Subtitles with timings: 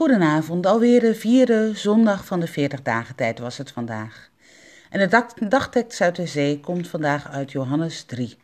[0.00, 4.30] Goedenavond, alweer de vierde zondag van de 40 dagen tijd was het vandaag.
[4.90, 8.36] En de dagtekst uit de zee komt vandaag uit Johannes 3.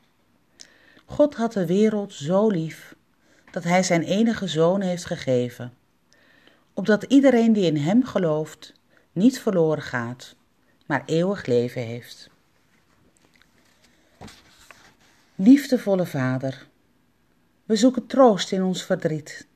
[1.05, 2.95] God had de wereld zo lief
[3.51, 5.73] dat hij zijn enige zoon heeft gegeven,
[6.75, 8.73] opdat iedereen die in hem gelooft
[9.13, 10.35] niet verloren gaat,
[10.87, 12.31] maar eeuwig leven heeft.
[15.35, 16.67] Liefdevolle Vader,
[17.65, 19.47] we zoeken troost in ons verdriet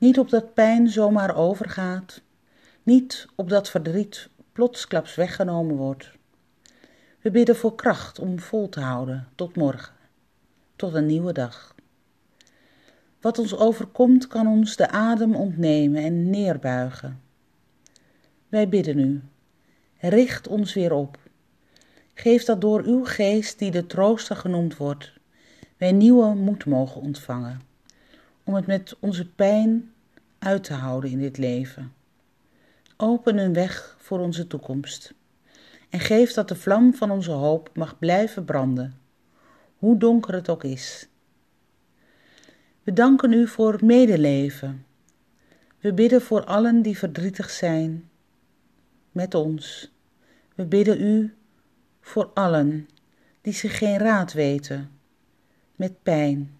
[0.00, 2.20] niet opdat pijn zomaar overgaat,
[2.82, 6.10] niet opdat verdriet plotsklaps weggenomen wordt.
[7.20, 9.94] We bidden voor kracht om vol te houden tot morgen,
[10.76, 11.74] tot een nieuwe dag.
[13.20, 17.20] Wat ons overkomt kan ons de adem ontnemen en neerbuigen.
[18.48, 19.22] Wij bidden u,
[19.98, 21.18] richt ons weer op.
[22.14, 25.12] Geef dat door uw geest, die de trooster genoemd wordt,
[25.76, 27.68] wij nieuwe moed mogen ontvangen
[28.50, 29.92] om het met onze pijn
[30.38, 31.92] uit te houden in dit leven.
[32.96, 35.14] Open een weg voor onze toekomst
[35.88, 38.98] en geef dat de vlam van onze hoop mag blijven branden,
[39.78, 41.08] hoe donker het ook is.
[42.82, 44.86] We danken u voor medeleven.
[45.78, 48.10] We bidden voor allen die verdrietig zijn
[49.12, 49.92] met ons.
[50.54, 51.34] We bidden u
[52.00, 52.88] voor allen
[53.40, 54.90] die zich geen raad weten
[55.76, 56.59] met pijn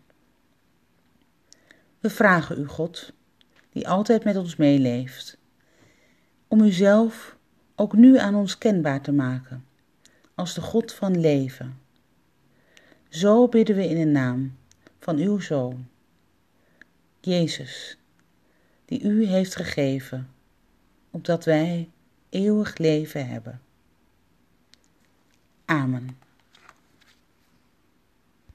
[2.01, 3.13] we vragen u, God,
[3.73, 5.39] die altijd met ons meeleeft,
[6.49, 7.37] om uzelf
[7.75, 9.65] ook nu aan ons kenbaar te maken,
[10.35, 11.79] als de God van leven.
[13.09, 14.57] Zo bidden we in de naam
[14.99, 15.89] van uw Zoon,
[17.21, 17.99] Jezus,
[18.85, 20.31] die u heeft gegeven,
[21.11, 21.91] opdat wij
[22.29, 23.61] eeuwig leven hebben.
[25.65, 26.19] Amen.